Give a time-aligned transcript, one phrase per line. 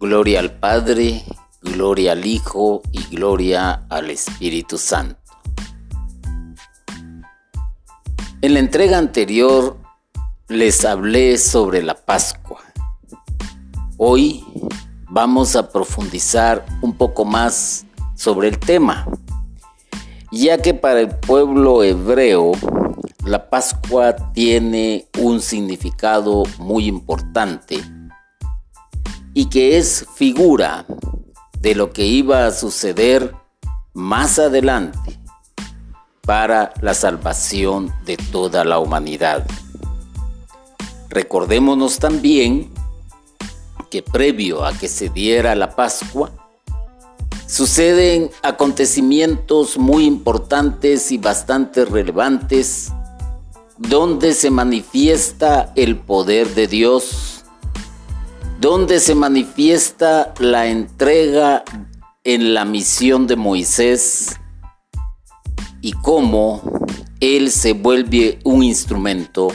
[0.00, 1.24] Gloria al Padre,
[1.60, 5.18] gloria al Hijo y gloria al Espíritu Santo.
[8.40, 9.76] En la entrega anterior
[10.46, 12.60] les hablé sobre la Pascua.
[13.96, 14.44] Hoy
[15.10, 17.84] vamos a profundizar un poco más
[18.14, 19.04] sobre el tema,
[20.30, 22.52] ya que para el pueblo hebreo
[23.24, 27.82] la Pascua tiene un significado muy importante
[29.38, 30.84] y que es figura
[31.60, 33.36] de lo que iba a suceder
[33.94, 35.20] más adelante
[36.22, 39.46] para la salvación de toda la humanidad.
[41.08, 42.72] Recordémonos también
[43.92, 46.32] que previo a que se diera la Pascua,
[47.46, 52.92] suceden acontecimientos muy importantes y bastante relevantes
[53.76, 57.37] donde se manifiesta el poder de Dios
[58.60, 61.62] donde se manifiesta la entrega
[62.24, 64.36] en la misión de Moisés
[65.80, 66.60] y cómo
[67.20, 69.48] él se vuelve un instrumento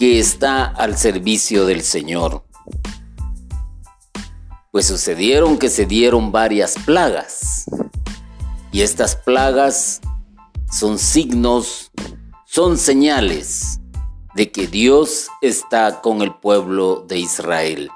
[0.00, 2.44] que está al servicio del Señor.
[4.72, 7.66] Pues sucedieron que se dieron varias plagas
[8.72, 10.00] y estas plagas
[10.72, 11.92] son signos,
[12.46, 13.81] son señales
[14.34, 17.90] de que Dios está con el pueblo de Israel.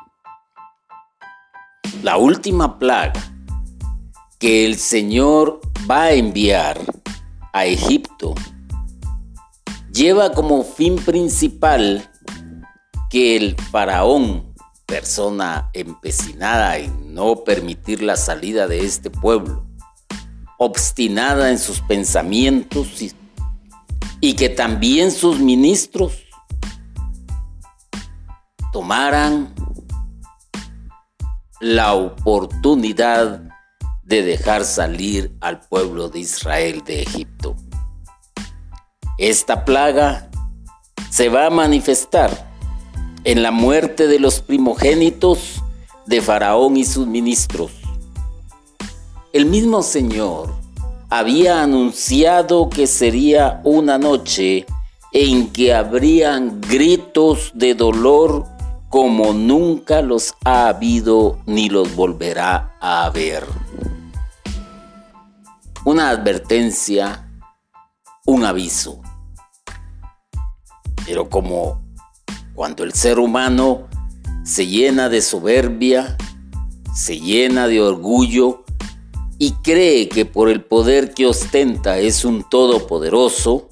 [2.02, 3.22] La última plaga
[4.38, 6.78] que el Señor va a enviar
[7.52, 8.34] a Egipto
[9.92, 12.10] lleva como fin principal
[13.08, 19.64] que el faraón, persona empecinada en no permitir la salida de este pueblo,
[20.58, 23.12] obstinada en sus pensamientos y,
[24.20, 26.25] y que también sus ministros
[28.76, 29.54] tomaran
[31.60, 33.40] la oportunidad
[34.02, 37.56] de dejar salir al pueblo de Israel de Egipto.
[39.16, 40.28] Esta plaga
[41.08, 42.52] se va a manifestar
[43.24, 45.62] en la muerte de los primogénitos
[46.04, 47.70] de Faraón y sus ministros.
[49.32, 50.54] El mismo Señor
[51.08, 54.66] había anunciado que sería una noche
[55.12, 58.54] en que habrían gritos de dolor
[58.96, 63.44] como nunca los ha habido ni los volverá a haber.
[65.84, 67.30] Una advertencia,
[68.24, 69.02] un aviso.
[71.04, 71.84] Pero como
[72.54, 73.86] cuando el ser humano
[74.44, 76.16] se llena de soberbia,
[76.94, 78.64] se llena de orgullo
[79.36, 83.68] y cree que por el poder que ostenta es un todopoderoso,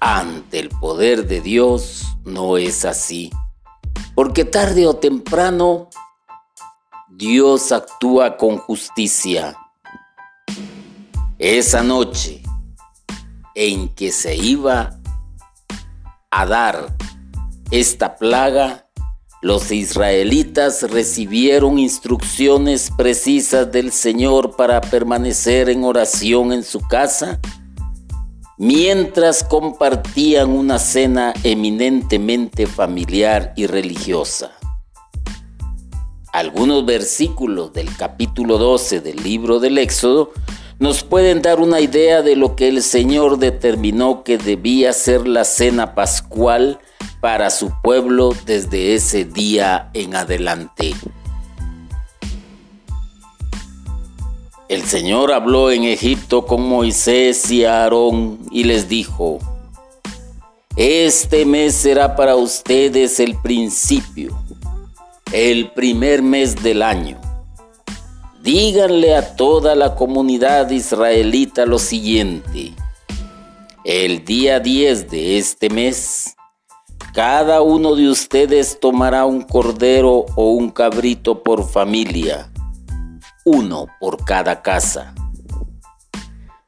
[0.00, 3.30] ante el poder de Dios no es así
[4.18, 5.88] porque tarde o temprano
[7.08, 9.56] Dios actúa con justicia.
[11.38, 12.42] Esa noche
[13.54, 14.98] en que se iba
[16.32, 16.96] a dar
[17.70, 18.88] esta plaga,
[19.40, 27.38] los israelitas recibieron instrucciones precisas del Señor para permanecer en oración en su casa
[28.58, 34.52] mientras compartían una cena eminentemente familiar y religiosa.
[36.32, 40.32] Algunos versículos del capítulo 12 del libro del Éxodo
[40.78, 45.44] nos pueden dar una idea de lo que el Señor determinó que debía ser la
[45.44, 46.80] cena pascual
[47.20, 50.94] para su pueblo desde ese día en adelante.
[54.68, 59.38] El Señor habló en Egipto con Moisés y Aarón y les dijo,
[60.76, 64.38] Este mes será para ustedes el principio,
[65.32, 67.18] el primer mes del año.
[68.42, 72.74] Díganle a toda la comunidad israelita lo siguiente.
[73.84, 76.36] El día 10 de este mes,
[77.14, 82.50] cada uno de ustedes tomará un cordero o un cabrito por familia
[83.48, 85.14] uno por cada casa.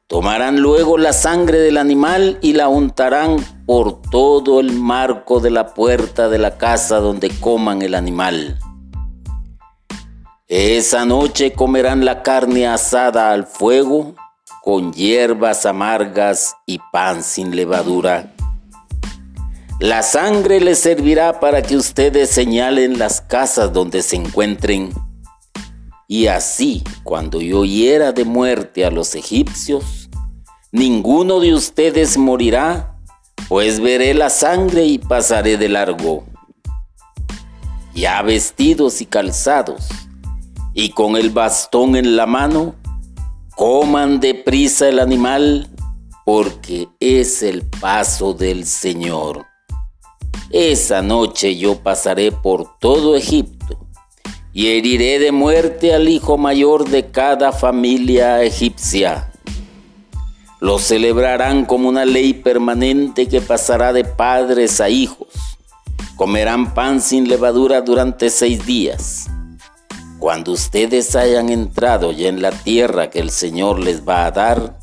[0.07, 5.73] Tomarán luego la sangre del animal y la untarán por todo el marco de la
[5.73, 8.59] puerta de la casa donde coman el animal.
[10.47, 14.15] Esa noche comerán la carne asada al fuego
[14.61, 18.33] con hierbas amargas y pan sin levadura.
[19.79, 24.91] La sangre les servirá para que ustedes señalen las casas donde se encuentren
[26.11, 30.09] y así, cuando yo hiera de muerte a los egipcios,
[30.73, 32.97] ninguno de ustedes morirá,
[33.47, 36.25] pues veré la sangre y pasaré de largo.
[37.95, 39.87] ya vestidos y calzados,
[40.73, 42.75] y con el bastón en la mano,
[43.55, 45.69] coman deprisa el animal,
[46.25, 49.45] porque es el paso del Señor.
[50.49, 53.60] Esa noche yo pasaré por todo Egipto
[54.53, 59.31] y heriré de muerte al hijo mayor de cada familia egipcia.
[60.59, 65.27] Lo celebrarán como una ley permanente que pasará de padres a hijos.
[66.15, 69.27] Comerán pan sin levadura durante seis días.
[70.19, 74.77] Cuando ustedes hayan entrado ya en la tierra que el Señor les va a dar,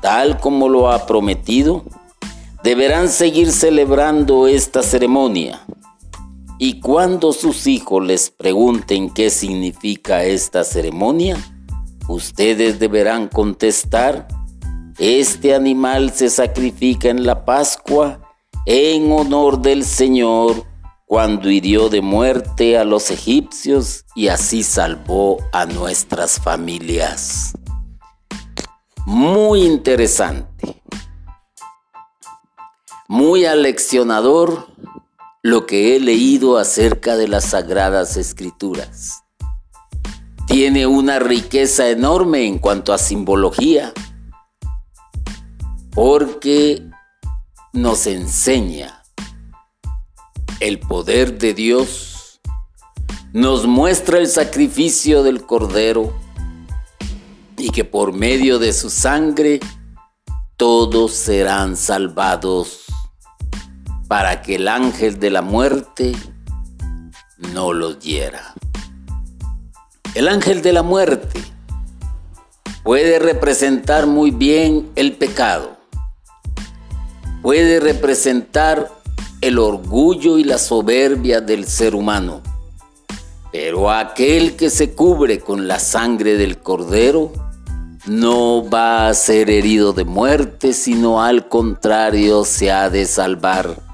[0.00, 1.84] tal como lo ha prometido,
[2.62, 5.60] deberán seguir celebrando esta ceremonia.
[6.62, 11.38] Y cuando sus hijos les pregunten qué significa esta ceremonia,
[12.06, 14.28] ustedes deberán contestar,
[14.98, 18.20] este animal se sacrifica en la Pascua
[18.66, 20.66] en honor del Señor
[21.06, 27.54] cuando hirió de muerte a los egipcios y así salvó a nuestras familias.
[29.06, 30.80] Muy interesante
[33.10, 34.68] muy aleccionador
[35.42, 39.24] lo que he leído acerca de las sagradas escrituras.
[40.46, 43.92] Tiene una riqueza enorme en cuanto a simbología,
[45.92, 46.84] porque
[47.72, 49.02] nos enseña
[50.60, 52.40] el poder de Dios,
[53.32, 56.12] nos muestra el sacrificio del Cordero
[57.56, 59.60] y que por medio de su sangre
[60.56, 62.89] todos serán salvados
[64.10, 66.16] para que el ángel de la muerte
[67.54, 68.54] no los hiera.
[70.16, 71.40] El ángel de la muerte
[72.82, 75.76] puede representar muy bien el pecado,
[77.40, 78.90] puede representar
[79.42, 82.40] el orgullo y la soberbia del ser humano,
[83.52, 87.30] pero aquel que se cubre con la sangre del cordero,
[88.06, 93.89] no va a ser herido de muerte, sino al contrario se ha de salvar.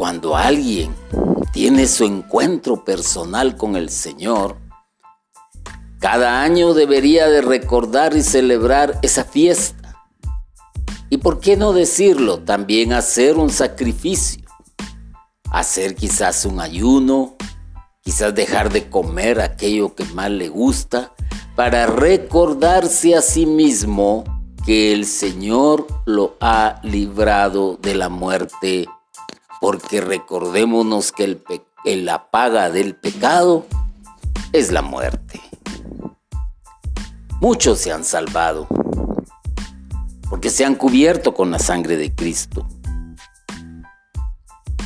[0.00, 0.96] Cuando alguien
[1.52, 4.56] tiene su encuentro personal con el Señor,
[5.98, 10.02] cada año debería de recordar y celebrar esa fiesta.
[11.10, 14.42] Y por qué no decirlo, también hacer un sacrificio,
[15.50, 17.36] hacer quizás un ayuno,
[18.00, 21.12] quizás dejar de comer aquello que más le gusta,
[21.56, 24.24] para recordarse a sí mismo
[24.64, 28.88] que el Señor lo ha librado de la muerte
[29.60, 33.66] porque recordémonos que el la paga del pecado
[34.52, 35.40] es la muerte.
[37.40, 38.66] Muchos se han salvado
[40.28, 42.66] porque se han cubierto con la sangre de Cristo.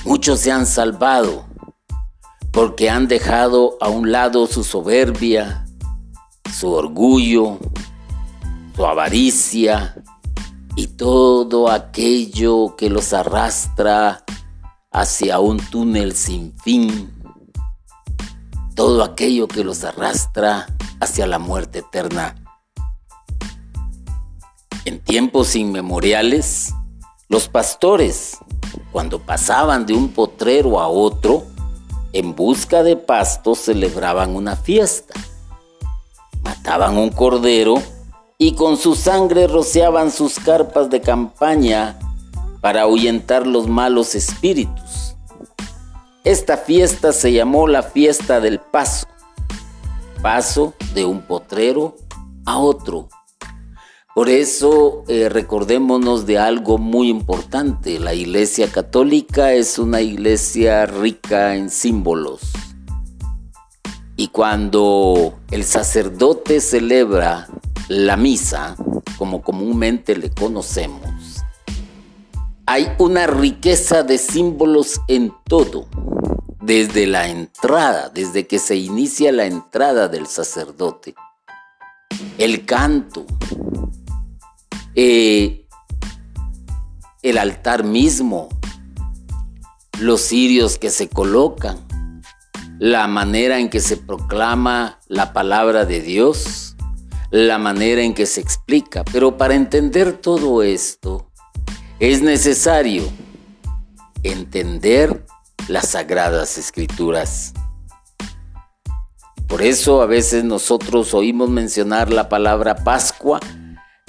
[0.04, 1.46] Muchos se han salvado
[2.52, 5.66] porque han dejado a un lado su soberbia,
[6.52, 7.58] su orgullo,
[8.76, 9.96] su avaricia
[10.76, 14.24] y todo aquello que los arrastra
[14.94, 17.12] hacia un túnel sin fin,
[18.76, 20.68] todo aquello que los arrastra
[21.00, 22.36] hacia la muerte eterna.
[24.84, 26.72] En tiempos inmemoriales,
[27.28, 28.38] los pastores,
[28.92, 31.42] cuando pasaban de un potrero a otro,
[32.12, 35.14] en busca de pasto celebraban una fiesta.
[36.44, 37.82] Mataban un cordero
[38.38, 41.98] y con su sangre rociaban sus carpas de campaña
[42.64, 45.16] para ahuyentar los malos espíritus.
[46.24, 49.06] Esta fiesta se llamó la fiesta del paso,
[50.22, 51.94] paso de un potrero
[52.46, 53.10] a otro.
[54.14, 58.00] Por eso eh, recordémonos de algo muy importante.
[58.00, 62.40] La Iglesia Católica es una iglesia rica en símbolos.
[64.16, 67.46] Y cuando el sacerdote celebra
[67.88, 68.74] la misa,
[69.18, 71.13] como comúnmente le conocemos,
[72.66, 75.86] hay una riqueza de símbolos en todo,
[76.62, 81.14] desde la entrada, desde que se inicia la entrada del sacerdote,
[82.38, 83.26] el canto,
[84.94, 85.66] eh,
[87.22, 88.48] el altar mismo,
[90.00, 91.78] los cirios que se colocan,
[92.78, 96.76] la manera en que se proclama la palabra de Dios,
[97.30, 99.04] la manera en que se explica.
[99.04, 101.30] Pero para entender todo esto,
[102.00, 103.04] es necesario
[104.22, 105.24] entender
[105.68, 107.54] las sagradas escrituras.
[109.46, 113.38] Por eso a veces nosotros oímos mencionar la palabra Pascua,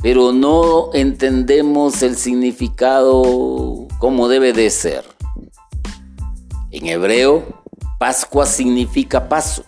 [0.01, 5.03] pero no entendemos el significado como debe de ser.
[6.71, 7.63] En hebreo,
[7.99, 9.63] Pascua significa paso.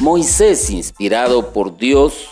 [0.00, 2.28] Moisés, inspirado por Dios,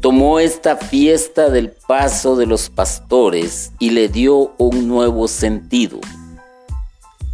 [0.00, 6.00] tomó esta fiesta del paso de los pastores y le dio un nuevo sentido.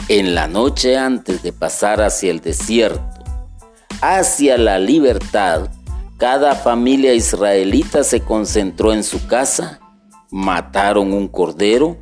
[0.09, 3.25] En la noche antes de pasar hacia el desierto,
[4.00, 5.68] hacia la libertad,
[6.18, 9.80] cada familia israelita se concentró en su casa,
[10.30, 11.99] mataron un cordero,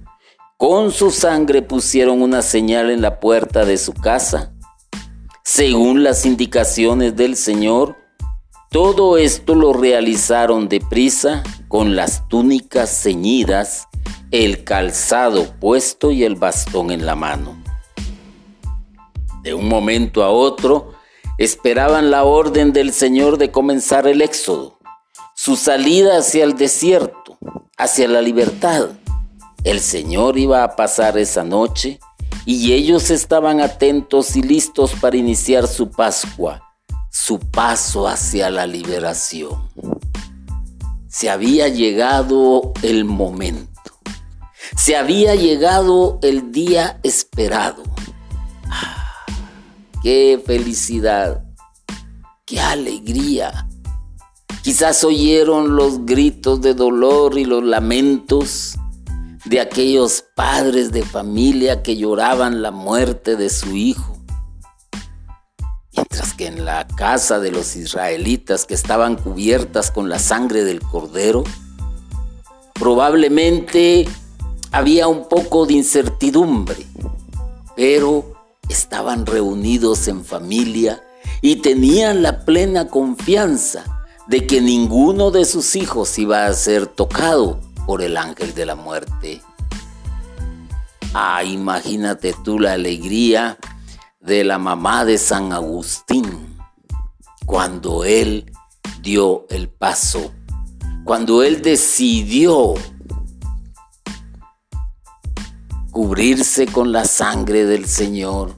[0.56, 4.52] con su sangre pusieron una señal en la puerta de su casa.
[5.42, 7.96] Según las indicaciones del Señor,
[8.72, 13.86] todo esto lo realizaron deprisa con las túnicas ceñidas,
[14.30, 17.62] el calzado puesto y el bastón en la mano.
[19.42, 20.94] De un momento a otro,
[21.36, 24.78] esperaban la orden del Señor de comenzar el éxodo,
[25.34, 27.36] su salida hacia el desierto,
[27.76, 28.88] hacia la libertad.
[29.64, 32.00] El Señor iba a pasar esa noche
[32.46, 36.71] y ellos estaban atentos y listos para iniciar su Pascua
[37.12, 39.68] su paso hacia la liberación.
[41.08, 43.70] Se había llegado el momento.
[44.76, 47.82] Se había llegado el día esperado.
[48.70, 49.12] Ah,
[50.02, 51.44] ¡Qué felicidad!
[52.46, 53.68] ¡Qué alegría!
[54.62, 58.78] Quizás oyeron los gritos de dolor y los lamentos
[59.44, 64.11] de aquellos padres de familia que lloraban la muerte de su hijo
[66.46, 71.44] en la casa de los israelitas que estaban cubiertas con la sangre del cordero,
[72.74, 74.08] probablemente
[74.70, 76.86] había un poco de incertidumbre,
[77.76, 78.32] pero
[78.68, 81.02] estaban reunidos en familia
[81.40, 83.84] y tenían la plena confianza
[84.28, 88.76] de que ninguno de sus hijos iba a ser tocado por el ángel de la
[88.76, 89.42] muerte.
[91.14, 93.58] Ah, imagínate tú la alegría
[94.22, 96.56] de la mamá de San Agustín
[97.44, 98.52] cuando él
[99.00, 100.32] dio el paso,
[101.04, 102.74] cuando él decidió
[105.90, 108.54] cubrirse con la sangre del Señor.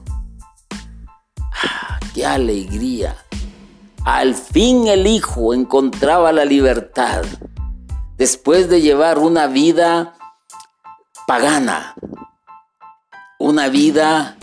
[1.39, 3.17] ¡Ah, ¡Qué alegría!
[4.05, 7.23] Al fin el Hijo encontraba la libertad
[8.17, 10.13] después de llevar una vida
[11.25, 11.95] pagana,
[13.39, 14.37] una vida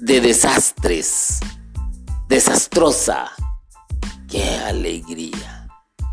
[0.00, 1.40] de desastres,
[2.26, 3.30] desastrosa.
[4.28, 5.68] ¡Qué alegría!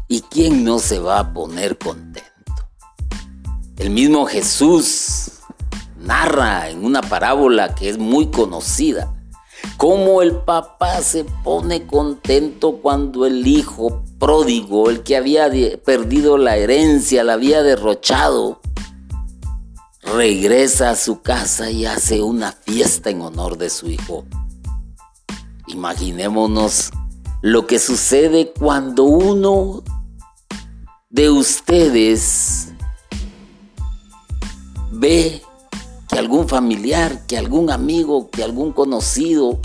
[0.09, 2.27] ¿Y quién no se va a poner contento?
[3.77, 5.31] El mismo Jesús
[5.97, 9.13] narra en una parábola que es muy conocida
[9.77, 15.49] cómo el papá se pone contento cuando el hijo pródigo, el que había
[15.85, 18.59] perdido la herencia, la había derrochado,
[20.13, 24.25] regresa a su casa y hace una fiesta en honor de su hijo.
[25.67, 26.91] Imaginémonos
[27.41, 29.83] lo que sucede cuando uno
[31.09, 32.69] de ustedes
[34.91, 35.41] ve
[36.09, 39.59] que algún familiar, que algún amigo, que algún conocido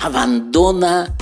[0.00, 1.16] abandona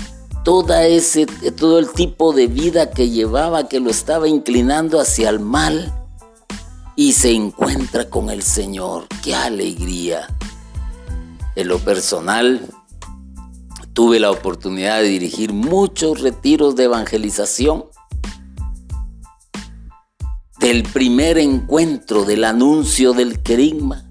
[0.45, 5.41] toda ese, todo el tipo de vida que llevaba, que lo estaba inclinando hacia el
[5.41, 6.00] mal
[7.01, 9.07] y se encuentra con el Señor.
[9.23, 10.29] ¡Qué alegría!
[11.57, 12.61] En lo personal,
[13.95, 17.87] tuve la oportunidad de dirigir muchos retiros de evangelización.
[20.59, 24.07] Del primer encuentro del anuncio del querigma.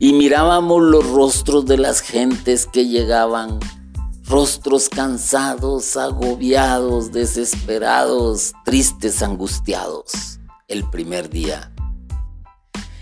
[0.00, 3.60] Y mirábamos los rostros de las gentes que llegaban,
[4.24, 11.70] rostros cansados, agobiados, desesperados, tristes, angustiados, el primer día.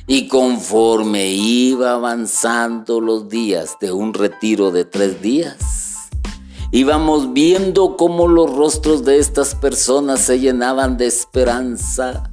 [0.06, 6.08] Y conforme iba avanzando los días de un retiro de tres días,
[6.72, 12.32] íbamos viendo cómo los rostros de estas personas se llenaban de esperanza,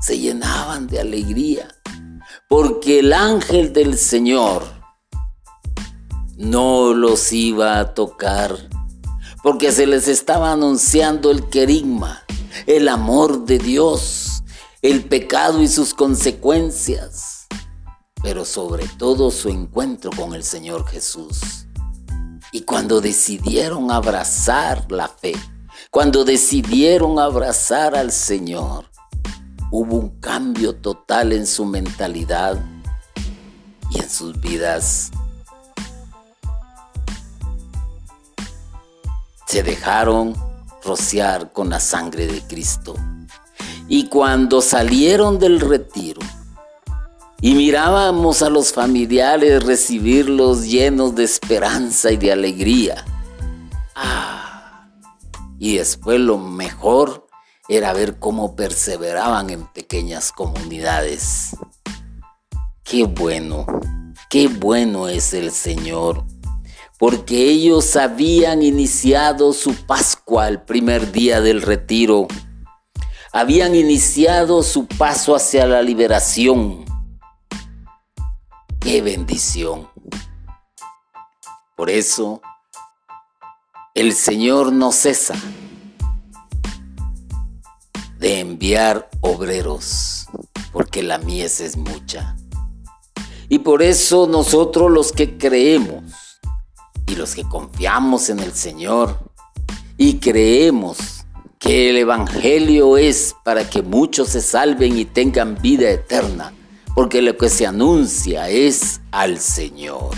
[0.00, 1.68] se llenaban de alegría,
[2.48, 4.64] porque el ángel del Señor
[6.36, 8.56] no los iba a tocar,
[9.44, 12.24] porque se les estaba anunciando el querigma,
[12.66, 14.29] el amor de Dios
[14.82, 17.46] el pecado y sus consecuencias,
[18.22, 21.66] pero sobre todo su encuentro con el Señor Jesús.
[22.50, 25.34] Y cuando decidieron abrazar la fe,
[25.90, 28.86] cuando decidieron abrazar al Señor,
[29.70, 32.58] hubo un cambio total en su mentalidad
[33.90, 35.10] y en sus vidas.
[39.46, 40.34] Se dejaron
[40.82, 42.94] rociar con la sangre de Cristo
[43.92, 46.20] y cuando salieron del retiro,
[47.40, 53.04] y mirábamos a los familiares recibirlos llenos de esperanza y de alegría.
[53.96, 54.86] Ah,
[55.58, 57.26] y después lo mejor
[57.68, 61.56] era ver cómo perseveraban en pequeñas comunidades.
[62.84, 63.66] Qué bueno,
[64.28, 66.24] qué bueno es el Señor,
[66.96, 72.28] porque ellos habían iniciado su Pascua el primer día del retiro.
[73.32, 76.84] Habían iniciado su paso hacia la liberación
[78.80, 79.88] qué bendición.
[81.76, 82.40] Por eso,
[83.94, 85.34] el Señor no cesa
[88.18, 90.26] de enviar obreros,
[90.72, 92.36] porque la mies es mucha.
[93.48, 96.40] Y por eso nosotros los que creemos
[97.06, 99.18] y los que confiamos en el Señor
[99.96, 101.19] y creemos
[101.70, 106.52] el Evangelio es para que muchos se salven y tengan vida eterna,
[106.96, 110.10] porque lo que se anuncia es al Señor.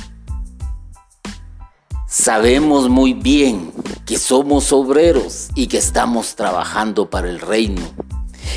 [2.08, 3.70] Sabemos muy bien
[4.06, 7.82] que somos obreros y que estamos trabajando para el reino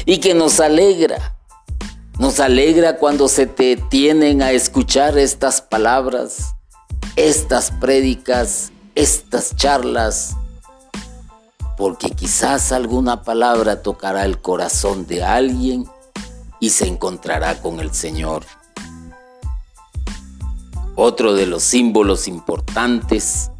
[0.05, 1.35] y que nos alegra,
[2.17, 6.55] nos alegra cuando se te tienen a escuchar estas palabras,
[7.17, 10.37] estas prédicas, estas charlas,
[11.77, 15.85] porque quizás alguna palabra tocará el corazón de alguien
[16.59, 18.45] y se encontrará con el Señor.
[20.95, 23.51] Otro de los símbolos importantes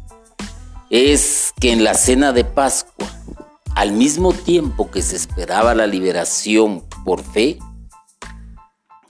[0.88, 3.06] es que en la cena de Pascua,
[3.74, 7.58] al mismo tiempo que se esperaba la liberación por fe,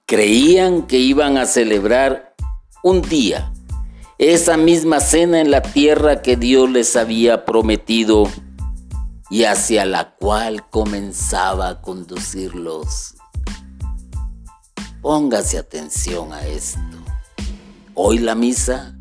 [0.06, 2.34] creían que iban a celebrar
[2.82, 3.52] un día
[4.18, 8.28] esa misma cena en la tierra que Dios les había prometido
[9.30, 13.16] y hacia la cual comenzaba a conducirlos
[15.06, 16.80] Póngase atención a esto.
[17.94, 18.98] Hoy la misa,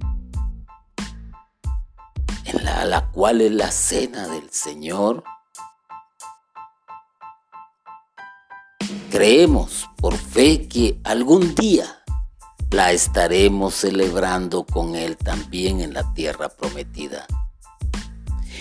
[2.43, 5.23] en la, la cual es la cena del Señor,
[9.09, 12.03] creemos por fe que algún día
[12.69, 17.25] la estaremos celebrando con Él también en la tierra prometida.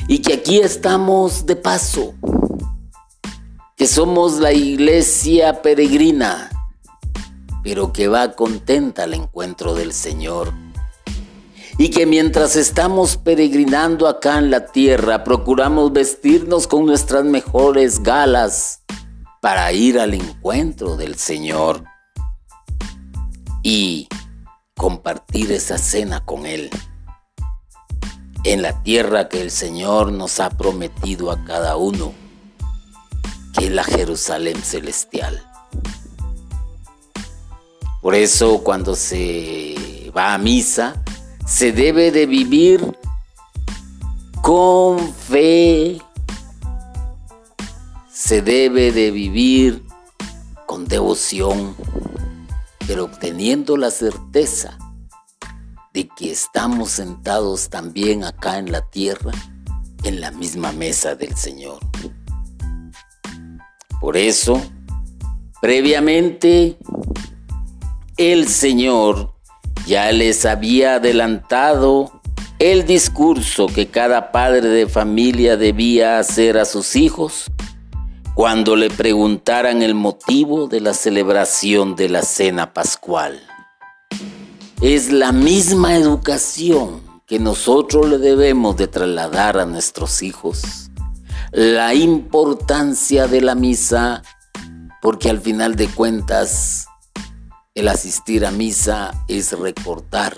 [0.09, 2.15] Y que aquí estamos de paso,
[3.77, 6.51] que somos la iglesia peregrina
[7.65, 10.53] pero que va contenta al encuentro del Señor.
[11.79, 18.83] Y que mientras estamos peregrinando acá en la tierra, procuramos vestirnos con nuestras mejores galas
[19.41, 21.83] para ir al encuentro del Señor
[23.63, 24.09] y
[24.77, 26.71] compartir esa cena con Él
[28.45, 32.13] en la tierra que el Señor nos ha prometido a cada uno,
[33.59, 35.43] que es la Jerusalén celestial.
[38.03, 41.03] Por eso cuando se va a misa,
[41.47, 42.99] se debe de vivir
[44.43, 46.03] con fe,
[48.13, 49.83] se debe de vivir
[50.67, 51.75] con devoción,
[52.87, 54.77] pero obteniendo la certeza
[55.95, 59.31] de que estamos sentados también acá en la tierra,
[60.03, 61.79] en la misma mesa del Señor.
[64.01, 64.61] Por eso,
[65.63, 66.77] previamente
[68.17, 69.33] el Señor
[69.87, 72.21] ya les había adelantado
[72.59, 77.47] el discurso que cada padre de familia debía hacer a sus hijos
[78.35, 83.41] cuando le preguntaran el motivo de la celebración de la cena pascual.
[84.87, 90.91] Es la misma educación que nosotros le debemos de trasladar a nuestros hijos.
[91.53, 94.23] La importancia de la misa,
[95.01, 96.87] porque al final de cuentas
[97.75, 100.37] el asistir a misa es recordar,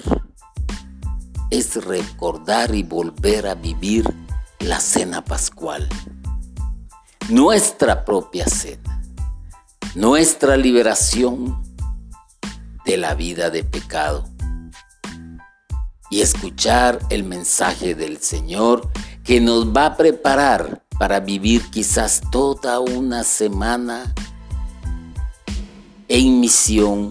[1.50, 4.08] es recordar y volver a vivir
[4.60, 5.88] la cena pascual.
[7.30, 9.02] Nuestra propia cena,
[9.96, 11.64] nuestra liberación
[12.84, 14.35] de la vida de pecado.
[16.10, 18.88] Y escuchar el mensaje del Señor
[19.24, 24.14] que nos va a preparar para vivir quizás toda una semana
[26.08, 27.10] en misión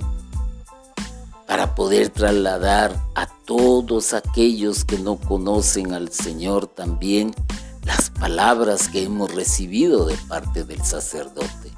[1.48, 7.34] para poder trasladar a todos aquellos que no conocen al Señor también
[7.84, 11.72] las palabras que hemos recibido de parte del sacerdote.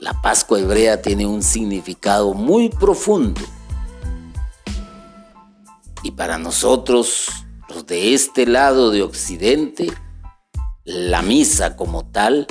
[0.00, 3.42] La Pascua hebrea tiene un significado muy profundo
[6.08, 7.28] y para nosotros,
[7.68, 9.92] los de este lado de Occidente,
[10.84, 12.46] la misa como tal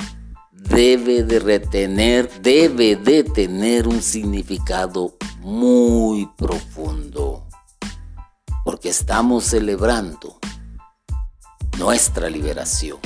[0.52, 7.48] debe de retener, debe de tener un significado muy profundo,
[8.64, 10.38] porque estamos celebrando
[11.78, 12.98] nuestra liberación,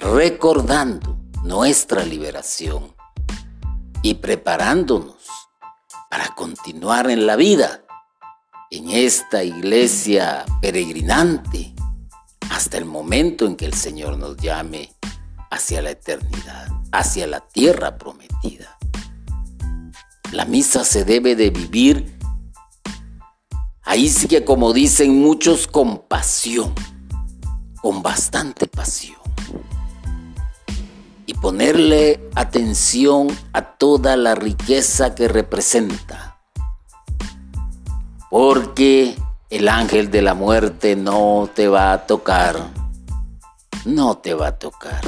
[0.00, 2.94] recordando nuestra liberación
[4.00, 5.16] y preparándonos
[6.08, 7.81] para continuar en la vida,
[8.72, 11.74] en esta iglesia peregrinante,
[12.50, 14.94] hasta el momento en que el Señor nos llame
[15.50, 18.78] hacia la eternidad, hacia la tierra prometida.
[20.32, 22.18] La misa se debe de vivir,
[23.82, 26.74] ahí sí que como dicen muchos, con pasión,
[27.82, 29.20] con bastante pasión.
[31.26, 36.31] Y ponerle atención a toda la riqueza que representa.
[38.32, 39.14] Porque
[39.50, 42.70] el ángel de la muerte no te va a tocar,
[43.84, 45.02] no te va a tocar.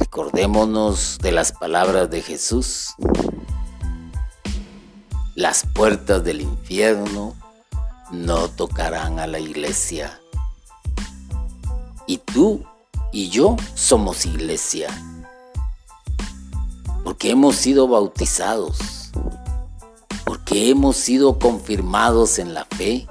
[0.00, 2.96] Recordémonos de las palabras de Jesús.
[5.36, 7.36] Las puertas del infierno
[8.10, 10.20] no tocarán a la iglesia.
[12.08, 12.64] Y tú
[13.12, 14.88] y yo somos iglesia.
[17.04, 19.01] Porque hemos sido bautizados.
[20.52, 23.06] Hemos sido confirmados en la fe.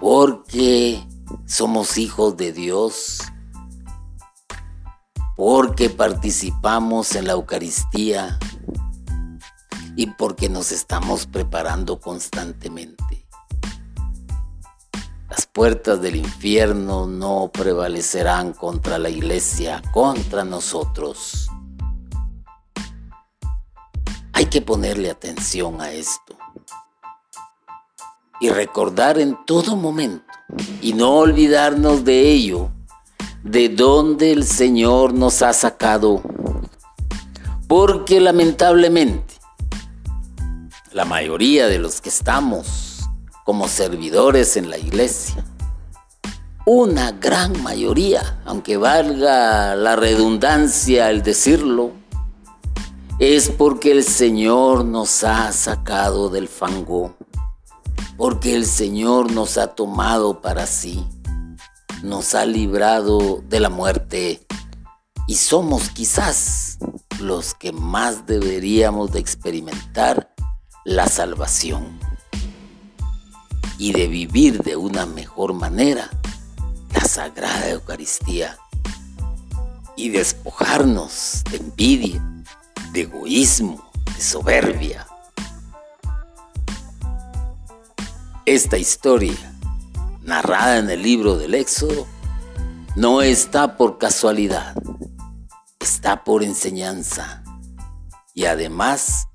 [0.00, 1.06] Porque
[1.46, 3.20] somos hijos de Dios
[5.38, 8.40] porque participamos en la Eucaristía
[9.94, 13.24] y porque nos estamos preparando constantemente.
[15.30, 21.48] Las puertas del infierno no prevalecerán contra la iglesia, contra nosotros.
[24.38, 26.38] Hay que ponerle atención a esto
[28.40, 30.32] y recordar en todo momento
[30.80, 32.70] y no olvidarnos de ello
[33.42, 36.22] de dónde el Señor nos ha sacado.
[37.66, 39.34] Porque lamentablemente
[40.92, 43.08] la mayoría de los que estamos
[43.44, 45.44] como servidores en la iglesia,
[46.64, 51.90] una gran mayoría, aunque valga la redundancia el decirlo,
[53.18, 57.16] es porque el Señor nos ha sacado del fango,
[58.16, 61.04] porque el Señor nos ha tomado para sí
[62.02, 64.46] nos ha librado de la muerte.
[65.26, 66.78] Y somos quizás
[67.20, 70.32] los que más deberíamos de experimentar
[70.84, 71.98] la salvación
[73.78, 76.10] y de vivir de una mejor manera
[76.94, 78.56] la Sagrada Eucaristía
[79.96, 82.37] y despojarnos de envidia,
[82.92, 85.06] de egoísmo, de soberbia.
[88.44, 89.58] Esta historia
[90.28, 92.06] narrada en el libro del Éxodo,
[92.94, 94.76] no está por casualidad,
[95.80, 97.42] está por enseñanza.
[98.34, 99.26] Y además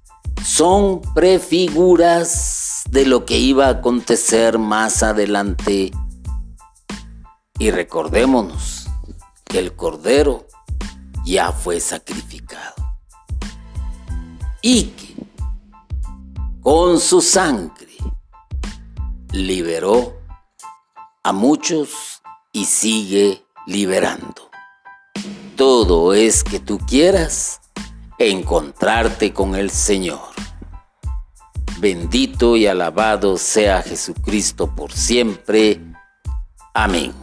[0.45, 5.91] son prefiguras de lo que iba a acontecer más adelante.
[7.57, 8.87] Y recordémonos
[9.45, 10.47] que el Cordero
[11.25, 12.82] ya fue sacrificado.
[14.65, 15.15] Y que
[16.61, 17.89] con su sangre
[19.33, 20.15] liberó
[21.21, 22.21] a muchos
[22.53, 24.49] y sigue liberando.
[25.57, 27.59] Todo es que tú quieras
[28.17, 30.31] encontrarte con el Señor.
[31.79, 35.81] Bendito y alabado sea Jesucristo por siempre.
[36.73, 37.13] Amén.